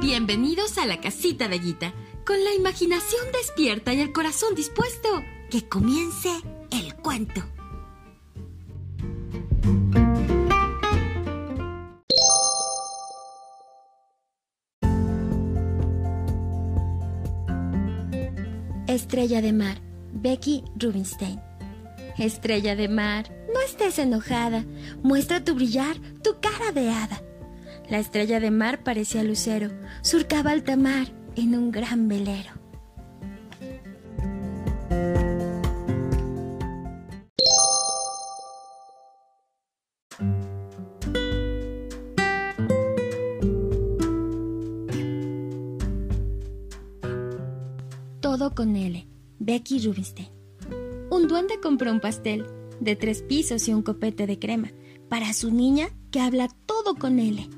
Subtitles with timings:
[0.00, 1.94] Bienvenidos a la casita de Guita,
[2.26, 5.08] con la imaginación despierta y el corazón dispuesto.
[5.50, 6.30] Que comience
[6.70, 7.42] el cuento.
[18.86, 19.80] Estrella de mar,
[20.12, 21.40] Becky Rubinstein.
[22.18, 24.64] Estrella de mar, no estés enojada,
[25.02, 27.25] muestra tu brillar, tu cara de hada.
[27.88, 29.70] La estrella de mar parecía lucero,
[30.02, 32.50] surcaba alta mar en un gran velero.
[48.20, 49.06] Todo con L.
[49.38, 50.28] Becky Rubinstein.
[51.10, 52.46] Un duende compró un pastel
[52.80, 54.72] de tres pisos y un copete de crema
[55.08, 57.48] para su niña que habla todo con L.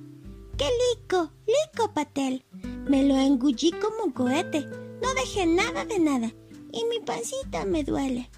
[0.58, 1.30] ¡Qué lico!
[1.46, 2.44] ¡Lico, Patel!
[2.88, 4.66] Me lo engullí como un cohete.
[5.00, 6.34] No dejé nada de nada.
[6.72, 8.28] Y mi pancita me duele.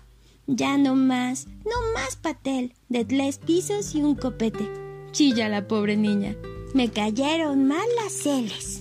[0.47, 2.75] Ya no más, no más, Patel.
[2.91, 4.71] De tres pisos y un copete.
[5.13, 6.37] Chilla la pobre niña.
[6.75, 8.80] Me cayeron mal las celes.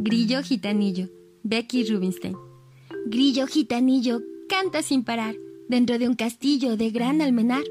[0.00, 1.08] Grillo gitanillo,
[1.42, 2.36] Becky Rubinstein.
[3.06, 5.34] Grillo gitanillo, canta sin parar,
[5.68, 7.64] dentro de un castillo de gran almenar.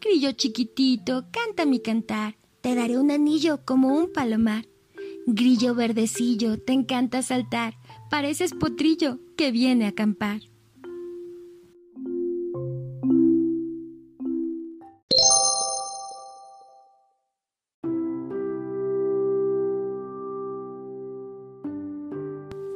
[0.00, 4.68] Grillo chiquitito, canta mi cantar, te daré un anillo como un palomar.
[5.26, 7.74] Grillo verdecillo, te encanta saltar,
[8.10, 10.42] pareces potrillo que viene a acampar.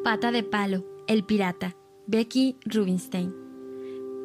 [0.02, 1.76] Pata de palo, el pirata,
[2.06, 3.34] Becky Rubinstein.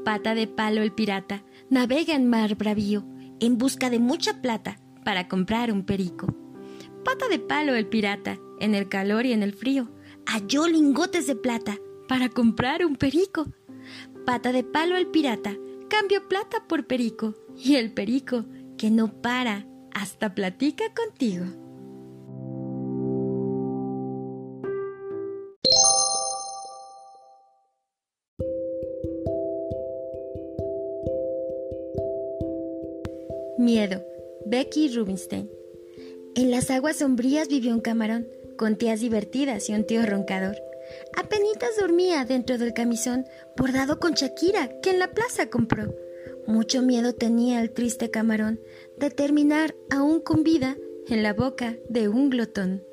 [0.05, 3.05] Pata de palo, el pirata, navega en mar bravío,
[3.41, 6.33] en busca de mucha plata para comprar un perico.
[7.03, 9.91] Pata de palo, el pirata, en el calor y en el frío,
[10.25, 13.45] halló lingotes de plata para comprar un perico.
[14.25, 15.57] Pata de palo, el pirata,
[15.89, 18.45] cambió plata por perico, y el perico,
[18.77, 21.64] que no para, hasta platica contigo.
[33.65, 34.05] Miedo.
[34.45, 35.49] Becky Rubinstein.
[36.35, 38.27] En las aguas sombrías vivió un camarón,
[38.57, 40.55] con tías divertidas y un tío roncador.
[41.17, 43.25] Apenitas dormía dentro del camisón,
[43.57, 45.95] bordado con Shakira, que en la plaza compró.
[46.45, 48.59] Mucho miedo tenía el triste camarón
[48.99, 50.77] de terminar aún con vida
[51.07, 52.83] en la boca de un glotón.